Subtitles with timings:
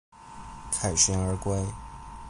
[0.71, 1.63] 凱旋而歸